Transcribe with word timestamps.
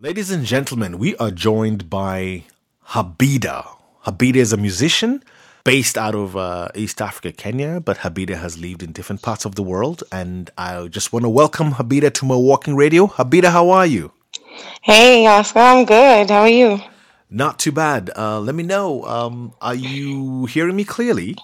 Ladies 0.00 0.30
and 0.30 0.44
gentlemen, 0.44 0.96
we 0.96 1.16
are 1.16 1.32
joined 1.32 1.90
by 1.90 2.44
Habida. 2.90 3.66
Habida 4.06 4.36
is 4.36 4.52
a 4.52 4.56
musician 4.56 5.24
based 5.64 5.98
out 5.98 6.14
of 6.14 6.36
uh, 6.36 6.68
East 6.76 7.02
Africa, 7.02 7.32
Kenya, 7.32 7.80
but 7.80 7.96
Habida 7.96 8.36
has 8.36 8.56
lived 8.56 8.84
in 8.84 8.92
different 8.92 9.22
parts 9.22 9.44
of 9.44 9.56
the 9.56 9.62
world. 9.64 10.04
And 10.12 10.52
I 10.56 10.86
just 10.86 11.12
want 11.12 11.24
to 11.24 11.28
welcome 11.28 11.72
Habida 11.72 12.14
to 12.14 12.24
my 12.24 12.36
walking 12.36 12.76
radio. 12.76 13.08
Habida, 13.08 13.50
how 13.50 13.70
are 13.70 13.86
you? 13.86 14.12
Hey, 14.82 15.26
Oscar, 15.26 15.58
I'm 15.58 15.84
good. 15.84 16.30
How 16.30 16.42
are 16.42 16.48
you? 16.48 16.78
Not 17.28 17.58
too 17.58 17.72
bad. 17.72 18.12
Uh, 18.16 18.38
let 18.38 18.54
me 18.54 18.62
know. 18.62 19.02
Um, 19.02 19.52
are 19.60 19.74
you 19.74 20.46
hearing 20.46 20.76
me 20.76 20.84
clearly? 20.84 21.34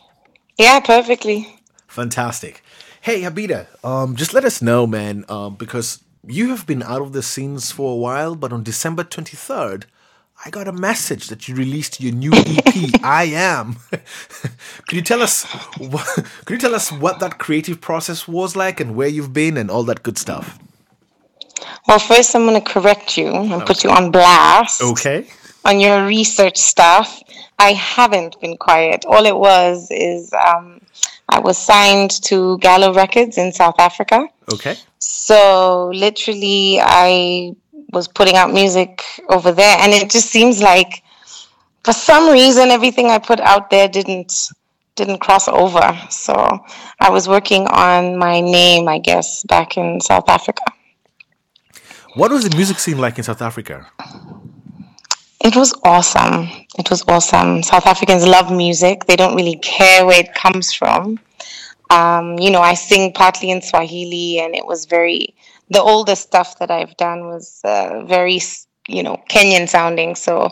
Yeah, 0.57 0.79
perfectly. 0.79 1.59
Fantastic. 1.89 2.63
Hey, 3.01 3.23
Habida, 3.23 3.67
um, 3.85 4.15
just 4.15 4.33
let 4.33 4.45
us 4.45 4.63
know, 4.63 4.87
man, 4.87 5.25
um, 5.29 5.57
because 5.57 6.04
you 6.27 6.51
have 6.51 6.67
been 6.67 6.83
out 6.83 7.03
of 7.03 7.13
the 7.13 7.23
scenes 7.23 7.71
for 7.71 7.93
a 7.93 7.97
while, 7.97 8.35
but 8.35 8.53
on 8.53 8.63
December 8.63 9.05
23rd, 9.05 9.85
I 10.45 10.51
got 10.51 10.69
a 10.69 10.73
message 10.73 11.29
that 11.29 11.49
you 11.49 11.55
released 11.55 12.01
your 12.01 12.13
new 12.13 12.33
EP, 12.35 13.03
I 13.03 13.25
Am. 13.25 13.77
could 13.91 14.97
you 14.97 15.03
tell 15.03 15.23
us 15.23 15.45
what, 15.79 16.07
could 16.45 16.55
you 16.55 16.59
tell 16.59 16.75
us 16.75 16.93
what 16.93 17.21
that 17.21 17.39
creative 17.39 17.81
process 17.81 18.29
was 18.29 18.57
like 18.57 18.81
and 18.81 18.95
where 18.95 19.09
you've 19.09 19.33
been 19.33 19.57
and 19.57 19.71
all 19.71 19.85
that 19.85 20.03
good 20.03 20.19
stuff? 20.19 20.59
Well, 21.87 21.99
first 21.99 22.35
I'm 22.35 22.47
going 22.47 22.61
to 22.61 22.73
correct 22.73 23.17
you 23.17 23.29
and 23.29 23.53
okay. 23.53 23.65
put 23.65 23.85
you 23.85 23.91
on 23.91 24.11
blast. 24.11 24.83
Okay. 24.83 25.27
On 25.65 25.81
your 25.81 26.07
research 26.07 26.57
stuff. 26.59 27.23
I 27.59 27.73
haven't 27.73 28.41
been 28.41 28.57
quiet. 28.57 29.05
All 29.07 29.25
it 29.25 29.37
was 29.37 29.89
is 29.91 30.33
um, 30.33 30.81
I 31.29 31.41
was 31.41 31.59
signed 31.59 32.11
to 32.25 32.59
Gallo 32.59 32.93
Records 32.93 33.39
in 33.39 33.53
South 33.53 33.79
Africa. 33.79 34.29
Okay. 34.53 34.77
So 34.99 35.91
literally, 35.95 36.79
I 36.81 37.55
was 37.93 38.09
putting 38.09 38.37
out 38.37 38.53
music 38.53 39.03
over 39.29 39.53
there, 39.53 39.77
and 39.81 39.93
it 39.93 40.11
just 40.11 40.31
seems 40.31 40.61
like, 40.63 41.03
for 41.85 41.93
some 41.93 42.31
reason, 42.31 42.71
everything 42.71 43.07
I 43.07 43.19
put 43.19 43.41
out 43.41 43.71
there 43.71 43.89
didn't 43.89 44.51
didn't 44.97 45.19
cross 45.19 45.49
over. 45.49 45.99
So 46.11 46.35
I 47.01 47.11
was 47.11 47.29
working 47.29 47.67
on 47.67 48.17
my 48.17 48.41
name, 48.41 48.89
I 48.89 48.99
guess, 48.99 49.43
back 49.45 49.77
in 49.77 50.01
South 50.01 50.29
Africa. 50.29 50.63
What 52.15 52.31
was 52.31 52.49
the 52.49 52.57
music 52.57 52.79
scene 52.79 52.99
like 52.99 53.19
in 53.19 53.25
South 53.25 53.43
Africa? 53.43 53.87
It 55.45 55.57
was 55.57 55.75
awesome. 55.85 56.49
It 56.79 56.89
was 56.89 57.05
awesome. 57.07 57.63
South 57.63 57.87
Africans 57.87 58.27
love 58.27 58.51
music. 58.51 59.05
They 59.05 59.15
don't 59.15 59.37
really 59.37 59.57
care 59.57 60.07
where 60.07 60.19
it 60.19 60.33
comes 60.33 60.73
from. 60.73 61.21
Um, 61.91 62.39
you 62.39 62.51
know, 62.51 62.63
I 62.63 62.73
sing 62.73 63.13
partly 63.13 63.51
in 63.51 63.61
Swahili, 63.61 64.39
and 64.39 64.55
it 64.55 64.65
was 64.65 64.87
very. 64.87 65.35
The 65.69 65.83
oldest 65.83 66.23
stuff 66.23 66.59
that 66.61 66.71
I've 66.71 66.97
done 66.97 67.27
was 67.27 67.61
uh, 67.63 68.05
very, 68.07 68.41
you 68.89 69.03
know, 69.03 69.23
Kenyan 69.29 69.69
sounding. 69.69 70.15
So 70.15 70.49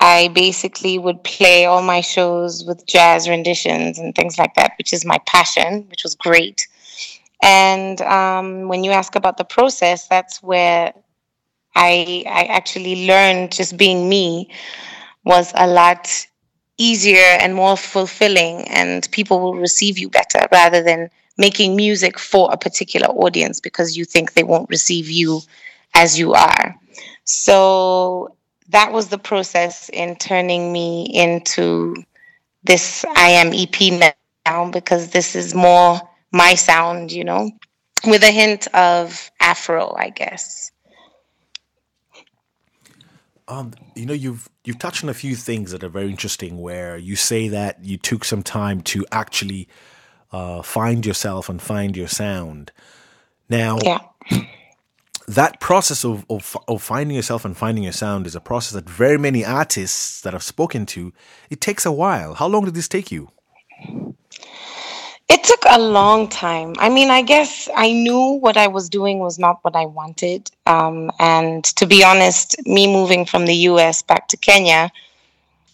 I 0.00 0.28
basically 0.28 0.98
would 0.98 1.22
play 1.24 1.66
all 1.66 1.82
my 1.82 2.00
shows 2.00 2.64
with 2.64 2.86
jazz 2.86 3.28
renditions 3.28 3.98
and 3.98 4.14
things 4.14 4.38
like 4.38 4.54
that, 4.54 4.72
which 4.78 4.94
is 4.94 5.04
my 5.04 5.18
passion, 5.26 5.86
which 5.90 6.04
was 6.04 6.14
great. 6.14 6.66
And 7.42 8.00
um, 8.00 8.68
when 8.68 8.82
you 8.82 8.92
ask 8.92 9.14
about 9.14 9.36
the 9.36 9.44
process, 9.44 10.08
that's 10.08 10.42
where 10.42 10.94
I 11.74 12.24
I 12.26 12.44
actually 12.44 13.06
learned 13.06 13.52
just 13.52 13.76
being 13.76 14.08
me 14.08 14.50
was 15.24 15.52
a 15.54 15.66
lot 15.66 16.26
easier 16.78 17.38
and 17.40 17.54
more 17.54 17.76
fulfilling 17.76 18.66
and 18.68 19.08
people 19.12 19.40
will 19.40 19.54
receive 19.54 19.98
you 19.98 20.08
better 20.08 20.46
rather 20.50 20.82
than 20.82 21.10
making 21.38 21.76
music 21.76 22.18
for 22.18 22.50
a 22.52 22.56
particular 22.56 23.06
audience 23.08 23.60
because 23.60 23.96
you 23.96 24.04
think 24.04 24.32
they 24.32 24.42
won't 24.42 24.68
receive 24.68 25.08
you 25.08 25.40
as 25.94 26.18
you 26.18 26.32
are. 26.32 26.74
So 27.24 28.36
that 28.70 28.92
was 28.92 29.08
the 29.08 29.18
process 29.18 29.88
in 29.90 30.16
turning 30.16 30.72
me 30.72 31.08
into 31.12 31.94
this 32.64 33.04
I 33.16 33.28
am 33.30 33.52
EP 33.52 34.14
now 34.46 34.70
because 34.70 35.10
this 35.10 35.36
is 35.36 35.54
more 35.54 36.00
my 36.32 36.54
sound, 36.54 37.12
you 37.12 37.24
know, 37.24 37.50
with 38.06 38.22
a 38.24 38.30
hint 38.30 38.66
of 38.74 39.30
Afro, 39.40 39.94
I 39.96 40.10
guess. 40.10 40.71
Um, 43.52 43.72
you 43.94 44.06
know, 44.06 44.14
you've 44.14 44.48
you've 44.64 44.78
touched 44.78 45.04
on 45.04 45.10
a 45.10 45.14
few 45.14 45.36
things 45.36 45.72
that 45.72 45.84
are 45.84 45.90
very 45.90 46.08
interesting. 46.08 46.58
Where 46.58 46.96
you 46.96 47.16
say 47.16 47.48
that 47.48 47.84
you 47.84 47.98
took 47.98 48.24
some 48.24 48.42
time 48.42 48.80
to 48.92 49.04
actually 49.12 49.68
uh, 50.32 50.62
find 50.62 51.04
yourself 51.04 51.50
and 51.50 51.60
find 51.60 51.94
your 51.94 52.08
sound. 52.08 52.72
Now, 53.50 53.78
yeah. 53.82 53.98
that 55.28 55.60
process 55.60 56.02
of, 56.02 56.24
of 56.30 56.56
of 56.66 56.82
finding 56.82 57.14
yourself 57.14 57.44
and 57.44 57.54
finding 57.54 57.84
your 57.84 57.92
sound 57.92 58.26
is 58.26 58.34
a 58.34 58.40
process 58.40 58.72
that 58.72 58.88
very 58.88 59.18
many 59.18 59.44
artists 59.44 60.22
that 60.22 60.34
I've 60.34 60.42
spoken 60.42 60.86
to. 60.86 61.12
It 61.50 61.60
takes 61.60 61.84
a 61.84 61.92
while. 61.92 62.34
How 62.34 62.46
long 62.46 62.64
did 62.64 62.74
this 62.74 62.88
take 62.88 63.12
you? 63.12 63.28
It 65.34 65.44
took 65.44 65.64
a 65.66 65.80
long 65.80 66.28
time. 66.28 66.74
I 66.78 66.90
mean, 66.90 67.10
I 67.10 67.22
guess 67.22 67.66
I 67.74 67.90
knew 67.90 68.32
what 68.44 68.58
I 68.58 68.66
was 68.66 68.90
doing 68.90 69.18
was 69.18 69.38
not 69.38 69.60
what 69.62 69.74
I 69.74 69.86
wanted. 69.86 70.50
Um, 70.66 71.10
and 71.18 71.64
to 71.80 71.86
be 71.86 72.04
honest, 72.04 72.54
me 72.66 72.86
moving 72.86 73.24
from 73.24 73.46
the 73.46 73.54
US 73.70 74.02
back 74.02 74.28
to 74.28 74.36
Kenya, 74.36 74.92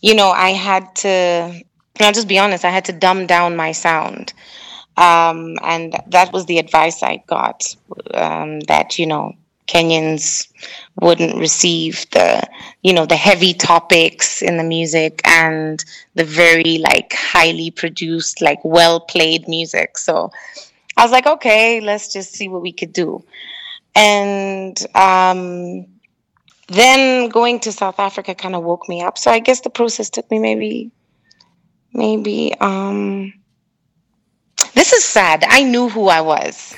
you 0.01 0.15
know, 0.15 0.31
I 0.31 0.51
had 0.51 0.95
to, 1.03 1.61
I'll 1.99 2.13
just 2.13 2.29
be 2.29 2.39
honest, 2.39 2.65
I 2.65 2.71
had 2.71 2.85
to 2.85 2.93
dumb 2.93 3.27
down 3.27 3.57
my 3.57 3.73
sound. 3.73 4.33
Um, 4.97 5.59
and 5.65 5.93
that 6.07 6.33
was 6.33 6.47
the 6.47 6.59
advice 6.59 7.03
I 7.03 7.25
got 7.27 7.75
um, 8.15 8.61
that, 8.69 8.97
you 8.97 9.07
know, 9.07 9.35
Kenyans 9.69 10.51
wouldn't 11.01 11.37
receive 11.37 12.07
the, 12.11 12.43
you 12.83 12.93
know, 12.93 13.07
the 13.07 13.17
heavy 13.17 13.53
topics 13.55 14.43
in 14.43 14.57
the 14.57 14.65
music 14.65 15.21
and 15.25 15.85
the 16.15 16.25
very 16.25 16.79
like 16.79 17.13
highly 17.13 17.71
produced, 17.71 18.41
like 18.41 18.59
well 18.65 18.99
played 18.99 19.47
music. 19.47 19.99
So 19.99 20.33
I 20.97 21.03
was 21.03 21.13
like, 21.13 21.27
okay, 21.27 21.81
let's 21.81 22.13
just 22.13 22.33
see 22.33 22.49
what 22.49 22.63
we 22.63 22.73
could 22.73 22.93
do. 22.93 23.23
And 23.95 24.77
um, 24.97 25.87
then 26.69 27.29
going 27.29 27.61
to 27.61 27.73
South 27.73 28.01
Africa 28.01 28.35
kind 28.35 28.57
of 28.57 28.65
woke 28.65 28.89
me 28.89 29.03
up. 29.03 29.19
So 29.19 29.31
I 29.31 29.39
guess 29.39 29.61
the 29.61 29.71
process 29.71 30.11
took 30.11 30.31
me 30.31 30.39
maybe, 30.39 30.91
maybe, 31.93 32.55
um, 32.61 33.33
this 34.75 34.93
is 34.93 35.05
sad. 35.05 35.45
I 35.47 35.63
knew 35.63 35.89
who 35.89 36.09
I 36.09 36.21
was. 36.21 36.75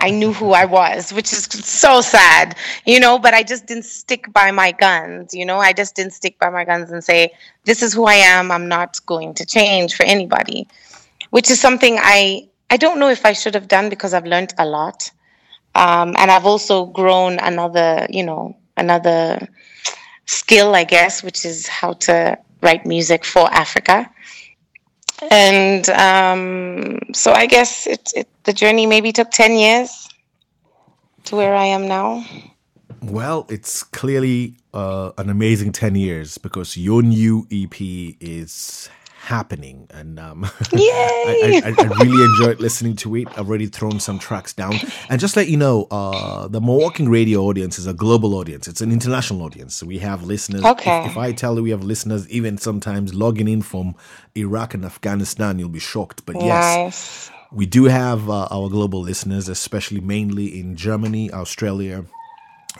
I 0.00 0.10
knew 0.10 0.32
who 0.32 0.52
I 0.52 0.64
was, 0.64 1.12
which 1.12 1.32
is 1.32 1.44
so 1.44 2.00
sad, 2.00 2.56
you 2.86 3.00
know, 3.00 3.18
but 3.18 3.34
I 3.34 3.42
just 3.42 3.66
didn't 3.66 3.84
stick 3.84 4.32
by 4.32 4.50
my 4.50 4.72
guns, 4.72 5.34
you 5.34 5.44
know, 5.44 5.58
I 5.58 5.72
just 5.72 5.94
didn't 5.94 6.12
stick 6.12 6.38
by 6.38 6.50
my 6.50 6.64
guns 6.64 6.90
and 6.90 7.02
say, 7.02 7.32
this 7.64 7.82
is 7.82 7.92
who 7.92 8.06
I 8.06 8.14
am. 8.14 8.50
I'm 8.50 8.68
not 8.68 9.00
going 9.06 9.34
to 9.34 9.46
change 9.46 9.94
for 9.94 10.04
anybody, 10.04 10.68
which 11.30 11.50
is 11.50 11.60
something 11.60 11.98
I, 12.00 12.48
I 12.70 12.76
don't 12.76 12.98
know 12.98 13.08
if 13.08 13.24
I 13.24 13.32
should 13.32 13.54
have 13.54 13.68
done 13.68 13.88
because 13.88 14.14
I've 14.14 14.26
learned 14.26 14.54
a 14.58 14.66
lot. 14.66 15.10
Um, 15.74 16.14
and 16.18 16.30
I've 16.30 16.46
also 16.46 16.86
grown 16.86 17.38
another, 17.40 18.06
you 18.08 18.24
know, 18.24 18.56
another 18.76 19.48
skill, 20.26 20.74
I 20.74 20.84
guess, 20.84 21.22
which 21.22 21.44
is 21.44 21.66
how 21.66 21.94
to 22.08 22.38
write 22.62 22.86
music 22.86 23.24
for 23.24 23.52
Africa 23.52 24.08
and 25.30 25.88
um, 25.90 26.98
so 27.12 27.32
I 27.32 27.46
guess 27.46 27.86
it, 27.86 28.12
it, 28.14 28.28
the 28.44 28.52
journey 28.52 28.86
maybe 28.86 29.12
took 29.12 29.30
ten 29.30 29.56
years 29.56 30.08
to 31.24 31.36
where 31.36 31.54
I 31.54 31.64
am 31.66 31.88
now. 31.88 32.24
Well, 33.02 33.46
it's 33.48 33.82
clearly 33.82 34.56
uh, 34.72 35.12
an 35.18 35.30
amazing 35.30 35.72
ten 35.72 35.94
years 35.94 36.38
because 36.38 36.76
your 36.76 37.02
new 37.02 37.46
EP 37.50 37.80
is 38.20 38.88
happening, 39.24 39.86
and 39.90 40.18
um, 40.20 40.44
I, 40.72 41.62
I, 41.64 41.74
I, 41.76 42.04
really 42.04 42.24
enjoyed 42.24 42.60
listening 42.60 42.94
to 42.96 43.16
it. 43.16 43.28
I've 43.38 43.48
already 43.48 43.66
thrown 43.66 43.98
some 43.98 44.18
tracks 44.18 44.52
down, 44.52 44.74
and 45.08 45.20
just 45.20 45.36
let 45.36 45.48
you 45.48 45.56
know, 45.56 45.86
uh, 45.90 46.46
the 46.48 46.60
Milwaukee 46.60 47.06
radio 47.06 47.42
audience 47.42 47.78
is 47.78 47.86
a 47.86 47.94
global 47.94 48.34
audience. 48.34 48.68
It's 48.68 48.80
an 48.80 48.92
international 48.92 49.42
audience. 49.42 49.74
So 49.74 49.86
we 49.86 49.98
have 49.98 50.22
listeners. 50.22 50.64
Okay. 50.64 51.04
If, 51.04 51.12
if, 51.12 51.18
I 51.18 51.32
tell 51.32 51.56
you 51.56 51.62
we 51.62 51.70
have 51.70 51.82
listeners, 51.82 52.28
even 52.28 52.58
sometimes 52.58 53.14
logging 53.14 53.48
in 53.48 53.62
from 53.62 53.94
Iraq 54.36 54.74
and 54.74 54.84
Afghanistan, 54.84 55.58
you'll 55.58 55.68
be 55.68 55.78
shocked. 55.80 56.24
But 56.26 56.36
yes. 56.36 57.30
We 57.52 57.66
do 57.66 57.84
have 57.84 58.28
uh, 58.28 58.48
our 58.50 58.68
global 58.68 59.00
listeners, 59.00 59.48
especially 59.48 60.00
mainly 60.00 60.58
in 60.58 60.74
Germany, 60.74 61.32
Australia, 61.32 62.04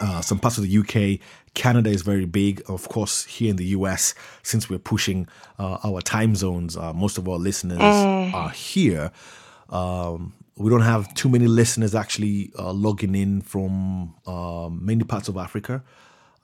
uh, 0.00 0.20
some 0.20 0.38
parts 0.38 0.58
of 0.58 0.64
the 0.64 0.78
UK, 0.78 1.20
Canada 1.54 1.90
is 1.90 2.02
very 2.02 2.26
big. 2.26 2.62
Of 2.68 2.88
course, 2.88 3.24
here 3.24 3.50
in 3.50 3.56
the 3.56 3.66
US, 3.66 4.14
since 4.42 4.68
we're 4.68 4.78
pushing 4.78 5.28
uh, 5.58 5.78
our 5.84 6.00
time 6.00 6.36
zones, 6.36 6.76
uh, 6.76 6.92
most 6.92 7.18
of 7.18 7.28
our 7.28 7.38
listeners 7.38 7.78
mm. 7.78 8.34
are 8.34 8.50
here. 8.50 9.10
Um, 9.70 10.34
we 10.56 10.70
don't 10.70 10.82
have 10.82 11.12
too 11.14 11.28
many 11.28 11.46
listeners 11.46 11.94
actually 11.94 12.52
uh, 12.58 12.72
logging 12.72 13.14
in 13.14 13.40
from 13.40 14.14
uh, 14.26 14.68
many 14.70 15.04
parts 15.04 15.28
of 15.28 15.36
Africa. 15.36 15.82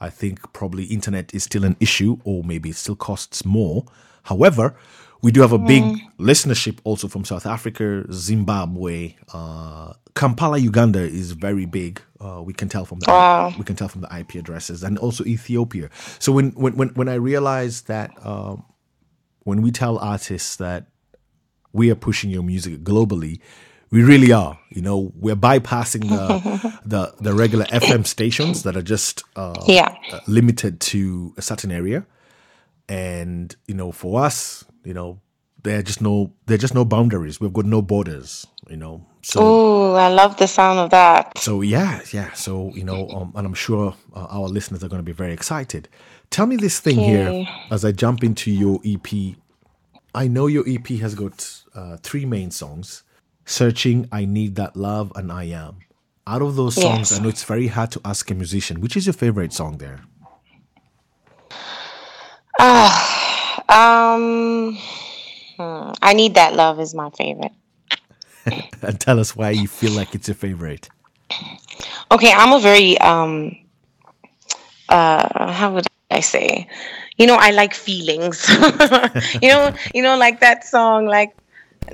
I 0.01 0.11
think 0.11 0.53
probably 0.53 0.85
internet 0.85 1.35
is 1.35 1.45
still 1.45 1.65
an 1.65 1.77
issue, 1.79 2.19
or 2.25 2.43
maybe 2.43 2.71
it 2.71 2.77
still 2.77 2.97
costs 2.97 3.45
more. 3.45 3.85
However, 4.25 4.75
we 5.23 5.31
do 5.33 5.41
have 5.43 5.53
a 5.53 5.59
big 5.59 5.83
listenership 6.19 6.79
also 6.85 7.09
from 7.09 7.25
South 7.25 7.47
Africa, 7.47 8.05
Zimbabwe, 8.13 9.17
uh, 9.35 9.93
Kampala, 10.15 10.59
Uganda 10.59 11.01
is 11.01 11.33
very 11.33 11.67
big. 11.67 12.01
Uh, 12.21 12.43
we 12.43 12.53
can 12.53 12.69
tell 12.69 12.85
from 12.85 12.99
the 13.01 13.07
Wow. 13.09 13.55
we 13.59 13.65
can 13.65 13.77
tell 13.77 13.89
from 13.89 14.01
the 14.03 14.19
IP 14.19 14.35
addresses, 14.37 14.83
and 14.83 14.99
also 14.99 15.25
Ethiopia. 15.25 15.89
So 16.19 16.33
when 16.33 16.51
when 16.53 16.77
when, 16.77 16.89
when 16.91 17.09
I 17.09 17.15
realized 17.15 17.87
that 17.89 18.11
um, 18.27 18.65
when 19.45 19.63
we 19.63 19.71
tell 19.71 19.99
artists 19.99 20.57
that 20.57 20.87
we 21.73 21.91
are 21.91 21.95
pushing 21.95 22.31
your 22.31 22.43
music 22.43 22.83
globally, 22.83 23.41
we 23.91 24.03
really 24.03 24.33
are. 24.33 24.59
You 24.71 24.83
know, 24.83 25.13
we're 25.15 25.37
bypassing 25.37 26.09
the 26.09 26.79
the, 26.85 27.15
the 27.21 27.33
regular 27.35 27.65
FM 27.67 28.07
stations 28.07 28.65
that 28.65 28.77
are 28.77 28.83
just 28.83 29.23
uh, 29.37 29.55
Yeah. 29.67 29.95
uh, 30.13 30.21
limited 30.27 30.81
to 30.93 31.33
a 31.39 31.43
certain 31.43 31.71
area, 31.71 32.05
and 32.91 33.55
you 33.67 33.75
know, 33.75 33.93
for 33.93 34.23
us, 34.25 34.65
you 34.85 34.93
know, 34.93 35.21
there 35.63 35.79
are 35.79 35.83
just 35.83 36.01
no 36.03 36.33
there 36.47 36.57
are 36.57 36.59
just 36.67 36.75
no 36.75 36.85
boundaries. 36.85 37.41
We've 37.41 37.53
got 37.53 37.65
no 37.67 37.81
borders. 37.81 38.47
You 38.69 38.77
know, 38.77 39.07
so 39.23 39.43
Ooh, 39.43 39.95
I 39.95 40.09
love 40.09 40.37
the 40.37 40.47
sound 40.47 40.79
of 40.79 40.91
that. 40.91 41.39
so 41.39 41.61
yeah, 41.63 42.01
yeah. 42.13 42.33
So 42.33 42.73
you 42.75 42.85
know, 42.85 43.09
um, 43.11 43.33
and 43.37 43.47
I'm 43.47 43.55
sure 43.55 43.95
uh, 44.15 44.27
our 44.29 44.49
listeners 44.49 44.83
are 44.85 44.89
going 44.89 45.01
to 45.01 45.05
be 45.05 45.13
very 45.13 45.33
excited. 45.33 45.89
Tell 46.31 46.47
me 46.47 46.57
this 46.57 46.79
thing 46.81 46.99
here 46.99 47.47
as 47.71 47.85
I 47.85 47.93
jump 47.93 48.23
into 48.23 48.51
your 48.51 48.81
EP. 48.85 49.37
I 50.15 50.27
know 50.29 50.47
your 50.49 50.65
EP 50.67 50.87
has 51.01 51.15
got 51.15 51.63
uh, 51.75 51.97
three 52.03 52.25
main 52.27 52.51
songs: 52.51 53.03
"Searching," 53.45 54.09
"I 54.13 54.25
Need 54.25 54.57
That 54.57 54.77
Love," 54.77 55.13
and 55.15 55.31
"I 55.33 55.45
Am." 55.45 55.79
Out 56.27 56.43
of 56.43 56.55
those 56.55 56.75
songs, 56.75 57.11
Yes. 57.11 57.19
I 57.19 57.23
know 57.23 57.29
it's 57.29 57.45
very 57.45 57.67
hard 57.69 57.91
to 57.93 58.01
ask 58.05 58.31
a 58.31 58.35
musician 58.35 58.81
which 58.81 58.97
is 58.97 59.07
your 59.07 59.15
favorite 59.15 59.53
song 59.53 59.79
there. 59.79 60.01
Um, 63.71 64.77
hmm, 65.57 65.93
I 66.03 66.13
need 66.13 66.35
that 66.35 66.55
love 66.55 66.81
is 66.81 66.93
my 66.93 67.09
favorite. 67.11 67.53
And 68.83 68.99
tell 69.01 69.21
us 69.21 69.37
why 69.37 69.51
you 69.51 69.69
feel 69.69 69.93
like 69.93 70.13
it's 70.13 70.27
your 70.27 70.35
favorite. 70.35 70.89
Okay, 72.11 72.33
I'm 72.33 72.53
a 72.53 72.59
very 72.59 72.99
um, 72.99 73.57
uh, 74.89 75.53
how 75.53 75.73
would 75.73 75.87
I 76.11 76.21
say? 76.21 76.67
You 77.17 77.27
know, 77.27 77.37
I 77.39 77.53
like 77.53 77.75
feelings. 77.75 78.49
you 79.43 79.49
know, 79.49 79.73
you 79.95 80.03
know, 80.03 80.19
like 80.19 80.41
that 80.41 80.65
song, 80.65 81.07
like 81.07 81.31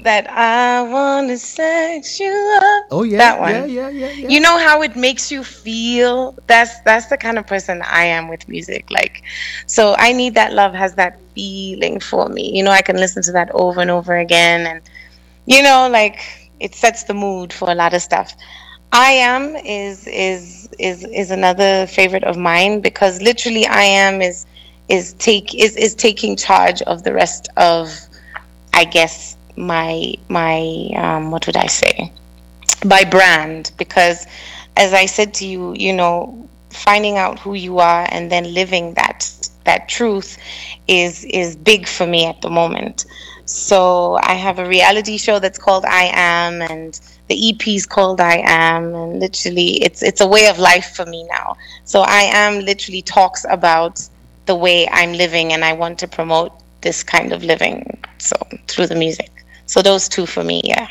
that. 0.02 0.28
I 0.30 0.82
want 0.82 1.28
to 1.28 1.38
sex 1.38 2.18
you 2.20 2.32
up. 2.62 2.86
Oh 2.90 3.02
yeah, 3.02 3.18
that 3.18 3.40
one. 3.40 3.50
yeah, 3.54 3.64
yeah, 3.66 3.88
yeah, 3.88 4.10
yeah. 4.10 4.28
you 4.28 4.40
know 4.40 4.58
how 4.58 4.82
it 4.82 4.96
makes 4.96 5.30
you 5.30 5.42
feel 5.42 6.34
that's 6.46 6.80
that's 6.80 7.06
the 7.06 7.16
kind 7.16 7.38
of 7.38 7.46
person 7.46 7.82
i 7.82 8.04
am 8.04 8.28
with 8.28 8.48
music 8.48 8.90
like 8.90 9.22
so 9.66 9.94
i 9.98 10.12
need 10.12 10.34
that 10.34 10.52
love 10.52 10.74
has 10.74 10.94
that 10.94 11.18
feeling 11.34 11.98
for 12.00 12.28
me 12.28 12.56
you 12.56 12.62
know 12.62 12.70
i 12.70 12.82
can 12.82 12.96
listen 12.96 13.22
to 13.22 13.32
that 13.32 13.50
over 13.52 13.80
and 13.80 13.90
over 13.90 14.16
again 14.16 14.66
and 14.66 14.80
you 15.46 15.62
know 15.62 15.88
like 15.90 16.50
it 16.60 16.74
sets 16.74 17.04
the 17.04 17.14
mood 17.14 17.52
for 17.52 17.70
a 17.70 17.74
lot 17.74 17.92
of 17.94 18.00
stuff 18.02 18.34
i 18.92 19.10
am 19.12 19.56
is 19.56 20.06
is 20.06 20.68
is 20.78 21.04
is 21.04 21.30
another 21.30 21.86
favorite 21.86 22.24
of 22.24 22.36
mine 22.36 22.80
because 22.80 23.20
literally 23.20 23.66
i 23.66 23.82
am 23.82 24.22
is 24.22 24.46
is 24.88 25.14
take 25.14 25.54
is 25.54 25.76
is 25.76 25.94
taking 25.94 26.36
charge 26.36 26.80
of 26.82 27.02
the 27.02 27.12
rest 27.12 27.48
of 27.56 27.90
i 28.72 28.84
guess 28.84 29.25
my 29.56 30.14
my 30.28 30.90
um 30.96 31.30
what 31.30 31.46
would 31.46 31.56
i 31.56 31.66
say? 31.66 32.12
By 32.84 33.04
brand 33.04 33.72
because 33.78 34.26
as 34.76 34.92
i 34.92 35.06
said 35.06 35.32
to 35.34 35.46
you 35.46 35.74
you 35.74 35.92
know 35.92 36.48
finding 36.70 37.16
out 37.16 37.38
who 37.38 37.54
you 37.54 37.78
are 37.78 38.06
and 38.10 38.30
then 38.30 38.52
living 38.52 38.94
that 38.94 39.32
that 39.64 39.88
truth 39.88 40.36
is 40.86 41.24
is 41.24 41.56
big 41.56 41.88
for 41.88 42.06
me 42.06 42.26
at 42.26 42.40
the 42.42 42.50
moment. 42.50 43.06
So 43.46 44.18
i 44.22 44.34
have 44.34 44.58
a 44.58 44.66
reality 44.66 45.16
show 45.18 45.38
that's 45.38 45.58
called 45.58 45.84
i 45.84 46.10
am 46.12 46.60
and 46.62 47.00
the 47.28 47.50
ep 47.50 47.66
is 47.66 47.86
called 47.86 48.20
i 48.20 48.42
am 48.44 48.94
and 48.94 49.20
literally 49.20 49.82
it's 49.82 50.02
it's 50.02 50.20
a 50.20 50.26
way 50.26 50.46
of 50.48 50.58
life 50.58 50.94
for 50.94 51.06
me 51.06 51.24
now. 51.30 51.56
So 51.84 52.02
i 52.02 52.22
am 52.22 52.60
literally 52.60 53.02
talks 53.02 53.44
about 53.48 54.06
the 54.46 54.54
way 54.54 54.88
i'm 54.88 55.12
living 55.12 55.52
and 55.52 55.64
i 55.64 55.72
want 55.72 55.98
to 56.00 56.08
promote 56.08 56.52
this 56.82 57.02
kind 57.02 57.32
of 57.32 57.42
living 57.42 57.98
so 58.18 58.36
through 58.68 58.86
the 58.86 58.94
music 58.94 59.30
so 59.66 59.82
those 59.82 60.08
two 60.08 60.26
for 60.26 60.42
me 60.42 60.62
yeah 60.64 60.88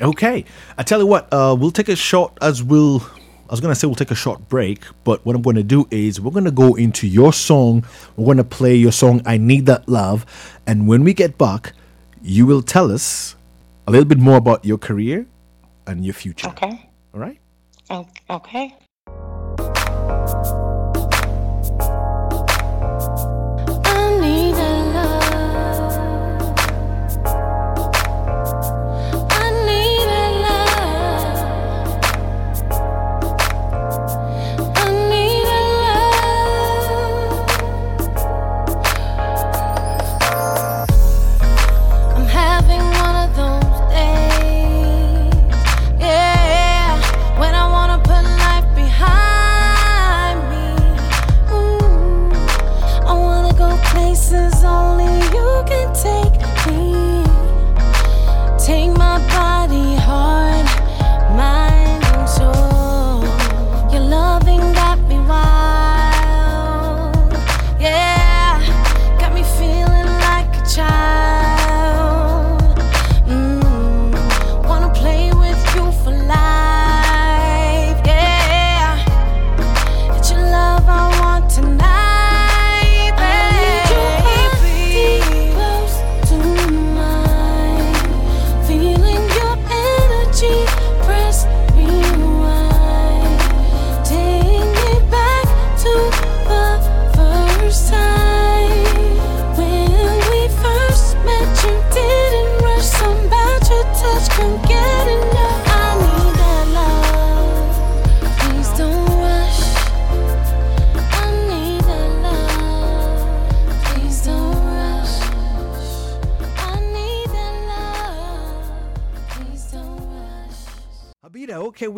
Okay, 0.00 0.44
I 0.76 0.82
tell 0.82 1.00
you 1.00 1.06
what, 1.06 1.26
uh, 1.32 1.56
we'll 1.58 1.70
take 1.70 1.88
a 1.88 1.96
short 1.96 2.36
as 2.42 2.62
we'll. 2.62 3.02
I 3.48 3.52
was 3.52 3.60
gonna 3.60 3.74
say 3.74 3.86
we'll 3.86 3.96
take 3.96 4.10
a 4.10 4.16
short 4.16 4.46
break, 4.48 4.84
but 5.04 5.24
what 5.24 5.34
I'm 5.34 5.40
gonna 5.40 5.62
do 5.62 5.86
is 5.90 6.20
we're 6.20 6.32
gonna 6.32 6.50
go 6.50 6.74
into 6.74 7.06
your 7.06 7.32
song. 7.32 7.84
We're 8.14 8.26
gonna 8.26 8.44
play 8.44 8.74
your 8.74 8.92
song 8.92 9.22
"I 9.24 9.38
Need 9.38 9.64
That 9.66 9.88
Love," 9.88 10.26
and 10.66 10.86
when 10.86 11.02
we 11.02 11.14
get 11.14 11.38
back, 11.38 11.72
you 12.20 12.44
will 12.44 12.60
tell 12.60 12.92
us 12.92 13.36
a 13.86 13.90
little 13.90 14.04
bit 14.04 14.18
more 14.18 14.36
about 14.36 14.66
your 14.66 14.76
career 14.76 15.26
and 15.86 16.04
your 16.04 16.14
future. 16.14 16.48
okay 16.48 16.90
All 17.14 17.20
right? 17.20 17.38
Okay. 18.28 18.74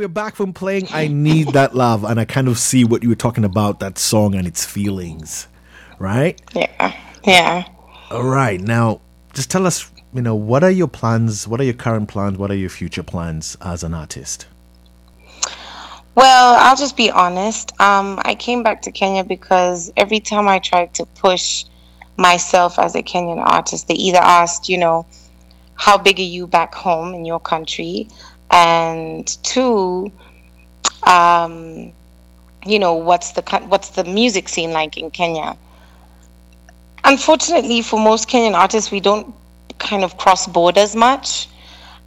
We're 0.08 0.12
back 0.12 0.36
from 0.36 0.54
playing 0.54 0.88
I 0.90 1.06
Need 1.12 1.48
That 1.48 1.74
Love, 1.74 2.02
and 2.02 2.18
I 2.18 2.24
kind 2.24 2.48
of 2.48 2.58
see 2.58 2.82
what 2.82 3.02
you 3.02 3.10
were 3.10 3.14
talking 3.14 3.44
about 3.44 3.80
that 3.80 3.98
song 3.98 4.34
and 4.34 4.46
its 4.46 4.64
feelings, 4.64 5.48
right? 5.98 6.40
Yeah. 6.54 6.96
Yeah. 7.24 7.68
All 8.10 8.24
right, 8.24 8.58
now 8.58 9.02
just 9.34 9.50
tell 9.50 9.66
us, 9.66 9.90
you 10.14 10.22
know, 10.22 10.34
what 10.34 10.64
are 10.64 10.70
your 10.70 10.88
plans? 10.88 11.46
What 11.46 11.60
are 11.60 11.64
your 11.64 11.74
current 11.74 12.08
plans? 12.08 12.38
What 12.38 12.50
are 12.50 12.56
your 12.56 12.70
future 12.70 13.02
plans 13.02 13.58
as 13.60 13.84
an 13.84 13.92
artist? 13.92 14.46
Well, 16.14 16.56
I'll 16.58 16.76
just 16.76 16.96
be 16.96 17.10
honest. 17.10 17.78
Um, 17.78 18.18
I 18.24 18.34
came 18.34 18.62
back 18.62 18.80
to 18.82 18.90
Kenya 18.90 19.24
because 19.24 19.92
every 19.94 20.20
time 20.20 20.48
I 20.48 20.58
tried 20.58 20.94
to 20.94 21.04
push 21.04 21.66
myself 22.16 22.78
as 22.78 22.94
a 22.94 23.02
Kenyan 23.02 23.44
artist, 23.44 23.88
they 23.88 23.94
either 23.94 24.20
asked, 24.22 24.70
you 24.70 24.78
know, 24.78 25.04
how 25.74 25.98
big 25.98 26.18
are 26.18 26.22
you 26.22 26.46
back 26.46 26.74
home 26.74 27.12
in 27.14 27.26
your 27.26 27.38
country? 27.38 28.08
And 28.50 29.26
two, 29.44 30.10
um, 31.04 31.92
you 32.64 32.78
know, 32.78 32.94
what's 32.94 33.32
the 33.32 33.42
what's 33.68 33.90
the 33.90 34.04
music 34.04 34.48
scene 34.48 34.72
like 34.72 34.96
in 34.96 35.10
Kenya? 35.10 35.56
unfortunately, 37.08 37.82
for 37.82 37.98
most 37.98 38.28
Kenyan 38.28 38.54
artists, 38.54 38.90
we 38.90 39.00
don't 39.00 39.34
kind 39.78 40.04
of 40.04 40.16
cross 40.18 40.46
borders 40.46 40.94
much. 40.94 41.48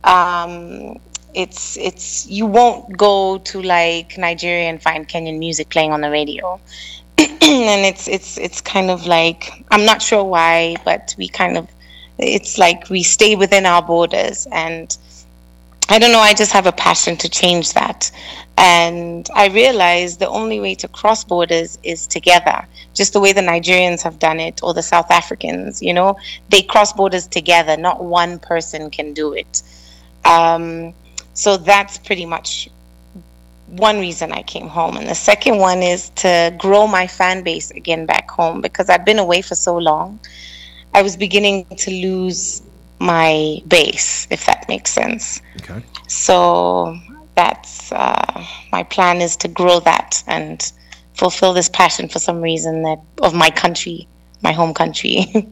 Um, 0.04 1.00
it's 1.34 1.78
it's 1.78 2.28
you 2.28 2.46
won't 2.46 2.98
go 2.98 3.38
to 3.38 3.62
like 3.62 4.18
Nigeria 4.18 4.70
and 4.70 4.82
find 4.82 5.08
Kenyan 5.08 5.40
music 5.40 5.70
playing 5.70 5.92
on 5.92 6.02
the 6.02 6.10
radio, 6.12 6.60
and 7.18 7.86
it's 7.86 8.08
it's 8.08 8.38
it's 8.38 8.62
kind 8.62 8.90
of 8.92 9.06
like 9.06 9.52
I'm 9.72 9.86
not 9.86 10.02
sure 10.02 10.24
why, 10.24 10.76
but 10.86 11.16
we 11.18 11.28
kind 11.28 11.58
of 11.58 11.68
it's 12.18 12.58
like 12.58 12.90
we 12.90 13.02
stay 13.04 13.36
within 13.36 13.66
our 13.66 13.82
borders 13.82 14.48
and 14.52 14.96
I 15.92 16.00
don't 16.00 16.14
know, 16.14 16.22
I 16.22 16.34
just 16.34 16.54
have 16.54 16.68
a 16.68 16.72
passion 16.72 17.18
to 17.18 17.28
change 17.28 17.74
that. 17.74 18.10
And 18.58 19.30
I 19.36 19.48
realized 19.50 20.20
the 20.20 20.30
only 20.30 20.62
way 20.62 20.74
to 20.76 20.88
cross 20.88 21.26
borders 21.26 21.78
is 21.84 22.08
together, 22.08 22.66
just 22.94 23.12
the 23.12 23.20
way 23.20 23.34
the 23.34 23.42
Nigerians 23.42 24.02
have 24.04 24.18
done 24.18 24.40
it 24.40 24.62
or 24.64 24.74
the 24.74 24.84
South 24.84 25.12
Africans, 25.12 25.82
you 25.82 25.94
know, 25.94 26.16
they 26.48 26.62
cross 26.62 26.94
borders 26.94 27.28
together, 27.28 27.76
not 27.76 28.02
one 28.02 28.40
person 28.40 28.90
can 28.90 29.14
do 29.14 29.34
it. 29.34 29.64
Um, 30.24 30.94
so 31.34 31.58
that's 31.58 31.98
pretty 31.98 32.26
much 32.26 32.70
one 33.68 34.00
reason 34.00 34.32
I 34.32 34.44
came 34.44 34.70
home. 34.70 34.96
And 34.96 35.10
the 35.10 35.16
second 35.16 35.58
one 35.58 35.84
is 35.84 36.10
to 36.24 36.56
grow 36.58 36.88
my 36.88 37.06
fan 37.06 37.44
base 37.44 37.70
again 37.72 38.06
back 38.06 38.32
home 38.32 38.62
because 38.62 38.90
I've 38.90 39.04
been 39.04 39.20
away 39.20 39.42
for 39.42 39.56
so 39.56 39.78
long. 39.78 40.22
I 40.94 41.02
was 41.02 41.18
beginning 41.18 41.66
to 41.66 41.92
lose 41.92 42.62
my 43.02 43.60
base, 43.68 44.28
if 44.30 44.46
that 44.46 44.68
makes 44.70 44.92
sense. 44.92 45.42
Okay. 45.58 45.84
So 46.08 46.96
that's 47.36 47.92
uh, 47.92 48.46
my 48.72 48.84
plan 48.84 49.22
is 49.22 49.36
to 49.38 49.48
grow 49.48 49.80
that 49.82 50.24
and 50.28 50.72
fulfill 51.16 51.54
this 51.54 51.68
passion 51.68 52.08
for 52.08 52.20
some 52.20 52.42
reason 52.42 52.84
that 52.84 53.00
of 53.22 53.34
my 53.34 53.50
country, 53.50 54.08
my 54.42 54.52
home 54.52 54.74
country. 54.74 55.26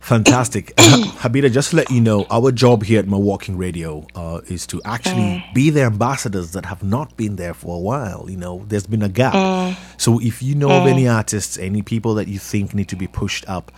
Fantastic. 0.00 0.76
Habida, 0.76 1.50
just 1.50 1.70
to 1.70 1.76
let 1.76 1.90
you 1.90 2.00
know, 2.00 2.26
our 2.30 2.52
job 2.52 2.82
here 2.82 2.98
at 2.98 3.08
Milwaukee 3.08 3.54
Radio 3.54 4.06
uh, 4.14 4.42
is 4.48 4.66
to 4.66 4.82
actually 4.84 5.42
be 5.54 5.70
the 5.70 5.82
ambassadors 5.82 6.52
that 6.52 6.66
have 6.66 6.82
not 6.82 7.16
been 7.16 7.36
there 7.36 7.54
for 7.54 7.76
a 7.76 7.80
while. 7.80 8.26
You 8.28 8.36
know, 8.36 8.66
there's 8.68 8.86
been 8.86 9.02
a 9.02 9.08
gap. 9.08 9.32
So 9.96 10.20
if 10.20 10.42
you 10.42 10.56
know 10.56 10.68
of 10.68 10.86
any 10.86 11.08
artists, 11.08 11.56
any 11.56 11.80
people 11.80 12.12
that 12.16 12.28
you 12.28 12.38
think 12.38 12.74
need 12.74 12.88
to 12.90 12.96
be 12.96 13.06
pushed 13.06 13.48
up 13.48 13.72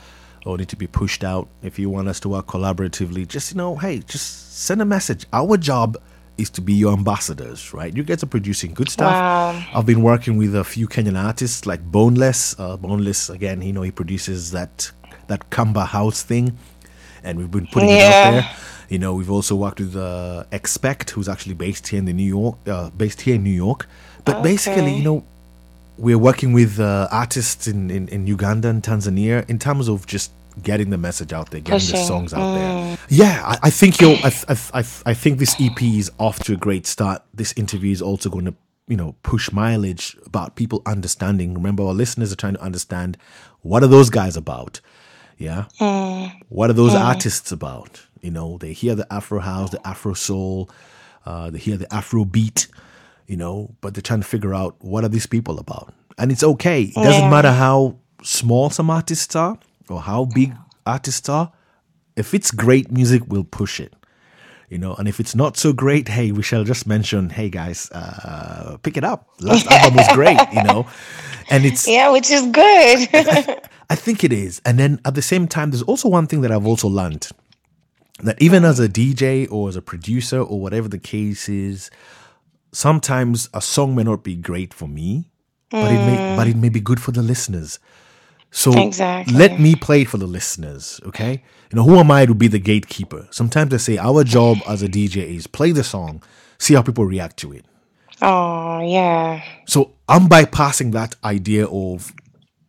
or 0.46 0.56
need 0.56 0.68
to 0.68 0.76
be 0.76 0.86
pushed 0.86 1.24
out, 1.24 1.48
if 1.62 1.78
you 1.78 1.90
want 1.90 2.08
us 2.08 2.20
to 2.20 2.28
work 2.28 2.46
collaboratively, 2.46 3.26
just, 3.26 3.52
you 3.52 3.58
know, 3.58 3.76
hey, 3.76 3.98
just 3.98 4.56
send 4.56 4.80
a 4.80 4.84
message. 4.84 5.26
Our 5.32 5.56
job 5.56 5.96
is 6.38 6.50
to 6.50 6.60
be 6.60 6.74
your 6.74 6.92
ambassadors, 6.92 7.72
right? 7.72 7.94
You 7.96 8.02
guys 8.02 8.22
are 8.22 8.26
producing 8.26 8.74
good 8.74 8.88
stuff. 8.88 9.10
Wow. 9.10 9.64
I've 9.74 9.86
been 9.86 10.02
working 10.02 10.36
with 10.36 10.54
a 10.54 10.64
few 10.64 10.86
Kenyan 10.86 11.22
artists 11.22 11.66
like 11.66 11.80
Boneless. 11.90 12.54
Uh, 12.58 12.76
Boneless, 12.76 13.30
again, 13.30 13.62
you 13.62 13.72
know, 13.72 13.82
he 13.82 13.90
produces 13.90 14.52
that 14.52 14.90
that 15.28 15.50
Kamba 15.50 15.86
House 15.86 16.22
thing, 16.22 16.56
and 17.24 17.38
we've 17.38 17.50
been 17.50 17.66
putting 17.66 17.88
it 17.88 18.02
out 18.02 18.30
there. 18.30 18.50
You 18.88 19.00
know, 19.00 19.14
we've 19.14 19.30
also 19.30 19.56
worked 19.56 19.80
with 19.80 19.96
uh, 19.96 20.44
Expect, 20.52 21.10
who's 21.10 21.28
actually 21.28 21.54
based 21.54 21.88
here 21.88 21.98
in 21.98 22.04
the 22.04 22.12
New 22.12 22.22
York, 22.22 22.56
uh, 22.68 22.90
based 22.90 23.22
here 23.22 23.34
in 23.34 23.42
New 23.42 23.50
York. 23.50 23.88
But 24.24 24.42
basically, 24.42 24.94
you 24.94 25.02
know, 25.02 25.24
we're 25.98 26.18
working 26.18 26.52
with 26.52 26.78
uh, 26.78 27.08
artists 27.10 27.66
in, 27.66 27.90
in, 27.90 28.08
in 28.08 28.26
Uganda 28.26 28.68
and 28.68 28.82
Tanzania 28.82 29.48
in 29.48 29.58
terms 29.58 29.88
of 29.88 30.06
just 30.06 30.30
getting 30.62 30.90
the 30.90 30.98
message 30.98 31.32
out 31.32 31.50
there, 31.50 31.60
getting 31.60 31.90
the 31.90 32.04
songs 32.04 32.32
out 32.32 32.54
there. 32.54 32.68
Mm. 32.68 32.98
Yeah, 33.08 33.42
I, 33.44 33.58
I 33.64 33.70
think 33.70 34.00
you'll. 34.00 34.16
I, 34.24 34.32
I, 34.48 34.56
I, 34.74 34.84
I 35.06 35.14
think 35.14 35.38
this 35.38 35.56
EP 35.60 35.82
is 35.82 36.10
off 36.18 36.38
to 36.44 36.54
a 36.54 36.56
great 36.56 36.86
start. 36.86 37.22
This 37.34 37.52
interview 37.56 37.92
is 37.92 38.02
also 38.02 38.30
going 38.30 38.46
to, 38.46 38.54
you 38.88 38.96
know, 38.96 39.14
push 39.22 39.52
mileage 39.52 40.16
about 40.24 40.56
people 40.56 40.82
understanding. 40.86 41.54
Remember, 41.54 41.84
our 41.84 41.94
listeners 41.94 42.32
are 42.32 42.36
trying 42.36 42.54
to 42.54 42.62
understand 42.62 43.16
what 43.62 43.82
are 43.82 43.88
those 43.88 44.10
guys 44.10 44.36
about. 44.36 44.80
Yeah, 45.38 45.66
mm. 45.80 46.32
what 46.48 46.70
are 46.70 46.74
those 46.74 46.92
mm. 46.92 47.00
artists 47.00 47.52
about? 47.52 48.02
You 48.22 48.30
know, 48.30 48.58
they 48.58 48.72
hear 48.72 48.94
the 48.94 49.10
Afro 49.12 49.40
house, 49.40 49.70
the 49.70 49.86
Afro 49.86 50.14
soul, 50.14 50.70
uh, 51.26 51.50
they 51.50 51.58
hear 51.58 51.76
the 51.76 51.92
Afro 51.92 52.24
beat, 52.24 52.68
you 53.26 53.36
know, 53.36 53.74
but 53.80 53.94
they're 53.94 54.02
trying 54.02 54.22
to 54.22 54.26
figure 54.26 54.54
out 54.54 54.76
what 54.80 55.04
are 55.04 55.08
these 55.08 55.26
people 55.26 55.58
about. 55.58 55.92
And 56.18 56.32
it's 56.32 56.42
okay. 56.42 56.82
It 56.84 56.94
doesn't 56.94 57.30
matter 57.30 57.52
how 57.52 57.98
small 58.22 58.70
some 58.70 58.88
artists 58.88 59.36
are 59.36 59.58
or 59.88 60.00
how 60.00 60.26
big 60.26 60.52
artists 60.84 61.28
are. 61.28 61.52
If 62.16 62.34
it's 62.34 62.50
great 62.50 62.90
music, 62.90 63.22
we'll 63.26 63.44
push 63.44 63.80
it. 63.80 63.94
You 64.68 64.78
know, 64.78 64.94
and 64.94 65.06
if 65.06 65.20
it's 65.20 65.36
not 65.36 65.56
so 65.56 65.72
great, 65.72 66.08
hey, 66.08 66.32
we 66.32 66.42
shall 66.42 66.64
just 66.64 66.88
mention, 66.88 67.30
hey 67.30 67.48
guys, 67.48 67.88
uh, 67.92 68.78
pick 68.82 68.96
it 68.96 69.04
up. 69.04 69.28
Last 69.40 69.66
album 69.68 69.96
was 69.96 70.08
great, 70.12 70.40
you 70.52 70.62
know, 70.64 70.88
and 71.50 71.64
it's 71.64 71.86
yeah, 71.86 72.10
which 72.10 72.30
is 72.30 72.42
good. 72.46 73.08
I 73.90 73.94
think 73.94 74.24
it 74.24 74.32
is. 74.32 74.60
And 74.64 74.78
then 74.78 75.00
at 75.04 75.14
the 75.14 75.22
same 75.22 75.46
time, 75.46 75.70
there's 75.70 75.84
also 75.84 76.08
one 76.08 76.26
thing 76.26 76.40
that 76.40 76.50
I've 76.50 76.66
also 76.66 76.88
learned 76.88 77.28
that 78.24 78.40
even 78.42 78.64
as 78.64 78.80
a 78.80 78.88
DJ 78.88 79.46
or 79.50 79.68
as 79.68 79.76
a 79.76 79.82
producer 79.82 80.40
or 80.40 80.60
whatever 80.60 80.88
the 80.88 80.98
case 80.98 81.48
is, 81.48 81.90
sometimes 82.72 83.48
a 83.54 83.60
song 83.60 83.94
may 83.94 84.02
not 84.02 84.24
be 84.24 84.34
great 84.34 84.74
for 84.74 84.88
me, 84.88 85.30
but 85.70 85.92
it 85.92 86.06
may 86.06 86.36
but 86.36 86.48
it 86.48 86.56
may 86.56 86.70
be 86.70 86.80
good 86.80 87.00
for 87.00 87.12
the 87.12 87.22
listeners. 87.22 87.78
So 88.62 88.72
Exactly. 88.72 89.34
let 89.36 89.60
me 89.60 89.74
play 89.74 90.04
for 90.04 90.16
the 90.16 90.26
listeners, 90.26 90.98
okay? 91.04 91.42
You 91.70 91.76
know, 91.76 91.82
who 91.84 91.96
am 91.98 92.10
I 92.10 92.24
to 92.24 92.34
be 92.34 92.48
the 92.48 92.58
gatekeeper? 92.58 93.28
Sometimes 93.30 93.74
I 93.74 93.76
say 93.76 93.98
our 93.98 94.24
job 94.24 94.56
as 94.66 94.82
a 94.82 94.88
DJ 94.88 95.36
is 95.36 95.46
play 95.46 95.72
the 95.72 95.84
song, 95.84 96.22
see 96.56 96.72
how 96.72 96.80
people 96.80 97.04
react 97.04 97.36
to 97.42 97.52
it. 97.52 97.66
oh, 98.22 98.80
yeah. 98.80 99.42
So 99.66 99.92
I'm 100.08 100.26
bypassing 100.28 100.92
that 100.92 101.16
idea 101.22 101.66
of 101.66 102.14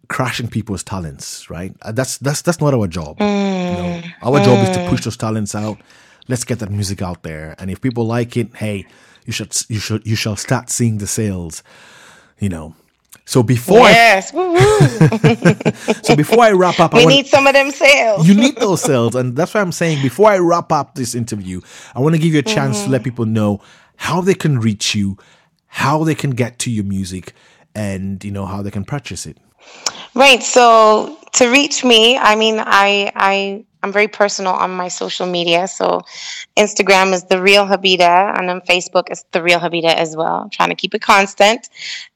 crashing 0.09 0.49
people's 0.49 0.83
talents, 0.83 1.49
right? 1.49 1.73
Uh, 1.81 1.93
That's 1.93 2.17
that's 2.17 2.41
that's 2.41 2.59
not 2.59 2.73
our 2.73 2.87
job. 2.87 3.15
You 3.21 3.25
know, 3.25 4.01
our 4.23 4.39
job 4.43 4.57
is 4.67 4.75
to 4.75 4.85
push 4.89 5.05
those 5.05 5.15
talents 5.17 5.55
out. 5.55 5.77
Let's 6.27 6.43
get 6.43 6.59
that 6.59 6.69
music 6.71 7.01
out 7.01 7.23
there, 7.23 7.55
and 7.59 7.71
if 7.71 7.79
people 7.79 8.05
like 8.05 8.35
it, 8.35 8.53
hey, 8.57 8.85
you 9.25 9.31
should 9.37 9.55
you 9.69 9.79
should 9.79 10.05
you 10.05 10.17
shall 10.17 10.35
start 10.35 10.69
seeing 10.69 10.97
the 10.97 11.07
sales. 11.07 11.63
You 12.39 12.49
know. 12.49 12.75
So 13.27 13.43
before 13.43 13.81
I, 13.81 13.91
Yes. 13.91 14.31
Woo-woo. 14.31 14.57
so 16.01 16.15
before 16.15 16.41
I 16.43 16.51
wrap 16.51 16.79
up, 16.79 16.93
I 16.93 16.99
we 16.99 17.03
want, 17.03 17.15
need 17.17 17.27
some 17.27 17.45
of 17.45 17.51
them 17.51 17.71
sales. 17.71 18.25
you 18.25 18.33
need 18.33 18.55
those 18.55 18.81
sales, 18.81 19.15
and 19.15 19.35
that's 19.35 19.53
why 19.53 19.59
I'm 19.59 19.73
saying 19.73 20.01
before 20.01 20.29
I 20.29 20.37
wrap 20.37 20.71
up 20.71 20.95
this 20.95 21.13
interview, 21.13 21.59
I 21.93 21.99
want 21.99 22.15
to 22.15 22.21
give 22.21 22.31
you 22.31 22.39
a 22.39 22.43
chance 22.43 22.83
to 22.83 22.89
let 22.89 22.99
mm-hmm. 22.99 23.03
people 23.03 23.25
know 23.25 23.59
how 23.97 24.21
they 24.21 24.33
can 24.33 24.59
reach 24.59 24.95
you, 24.95 25.17
how 25.67 26.05
they 26.05 26.15
can 26.15 26.31
get 26.31 26.57
to 26.59 26.71
your 26.71 26.85
music, 26.85 27.33
and 27.75 28.23
you 28.23 28.31
know 28.31 28.45
how 28.45 28.61
they 28.61 28.71
can 28.71 28.85
purchase 28.85 29.25
it. 29.25 29.37
Right. 30.15 30.41
So 30.41 31.17
to 31.33 31.51
reach 31.51 31.83
me, 31.83 32.17
I 32.17 32.35
mean, 32.35 32.63
I 32.65 33.11
I 33.13 33.65
I'm 33.87 33.93
very 33.93 34.09
personal 34.09 34.51
on 34.51 34.71
my 34.71 34.89
social 34.89 35.25
media. 35.25 35.65
So 35.65 36.01
Instagram 36.57 37.13
is 37.13 37.23
the 37.23 37.41
real 37.41 37.65
Habida, 37.65 38.37
and 38.37 38.49
on 38.49 38.59
Facebook 38.61 39.09
is 39.09 39.23
the 39.31 39.41
real 39.41 39.59
Habida 39.59 39.95
as 39.95 40.13
well. 40.17 40.41
I'm 40.43 40.49
trying 40.49 40.69
to 40.69 40.75
keep 40.75 40.93
it 40.93 41.01
constant, 41.01 41.69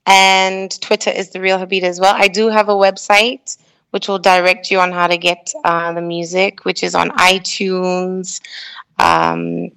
and 0.05 0.69
Twitter 0.81 1.09
is 1.09 1.29
the 1.29 1.39
real 1.39 1.57
Habida 1.57 1.83
as 1.83 2.01
well. 2.01 2.13
I 2.13 2.27
do 2.27 2.49
have 2.49 2.67
a 2.67 2.73
website 2.73 3.57
which 3.91 4.09
will 4.09 4.19
direct 4.19 4.69
you 4.69 4.79
on 4.79 4.91
how 4.91 5.07
to 5.07 5.17
get 5.17 5.53
uh, 5.63 5.93
the 5.93 6.01
music, 6.01 6.65
which 6.65 6.83
is 6.83 6.93
on 6.93 7.09
iTunes. 7.11 8.41
Um, 8.99 9.69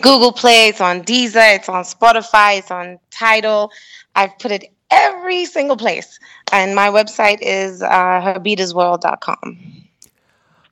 Google 0.00 0.32
Play, 0.32 0.68
it's 0.68 0.80
on 0.80 1.02
Deezer, 1.02 1.56
it's 1.56 1.68
on 1.68 1.84
Spotify, 1.84 2.58
it's 2.58 2.70
on 2.70 2.98
Tidal. 3.10 3.70
I've 4.14 4.38
put 4.38 4.50
it 4.50 4.72
every 4.90 5.44
single 5.44 5.76
place. 5.76 6.18
And 6.52 6.74
my 6.74 6.88
website 6.88 7.38
is 7.42 7.82
uh, 7.82 7.88
habidasworld.com. 7.88 9.83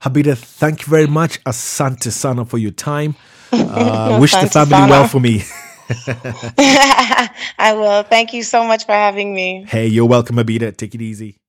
Habida, 0.03 0.37
thank 0.37 0.81
you 0.81 0.89
very 0.89 1.07
much, 1.07 1.41
Asante 1.45 2.11
Sana, 2.11 2.43
for 2.43 2.57
your 2.57 2.71
time. 2.71 3.15
Uh, 3.53 4.17
wish 4.21 4.31
the 4.31 4.47
family 4.47 4.75
Sana. 4.75 4.91
well 4.91 5.07
for 5.07 5.21
me. 5.21 5.43
I 7.57 7.73
will. 7.73 8.03
Thank 8.03 8.33
you 8.33 8.43
so 8.43 8.65
much 8.65 8.85
for 8.85 8.91
having 8.91 9.33
me. 9.33 9.65
Hey, 9.67 9.87
you're 9.87 10.05
welcome, 10.05 10.35
Habida. 10.35 10.75
Take 10.75 10.95
it 10.95 11.01
easy. 11.01 11.39